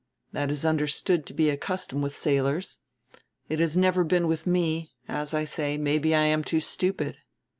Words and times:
That 0.31 0.49
is 0.49 0.65
understood 0.65 1.27
to 1.27 1.33
be 1.35 1.51
a 1.51 1.57
custom 1.57 2.01
with 2.01 2.17
sailors. 2.17 2.79
It 3.49 3.59
has 3.59 3.77
never 3.77 4.03
been 4.03 4.25
with 4.27 4.47
me; 4.47 4.93
as 5.07 5.31
I 5.35 5.43
say, 5.43 5.77
maybe 5.77 6.15
I 6.15 6.23
am 6.23 6.43
too 6.43 6.59
stupid. 6.59 7.17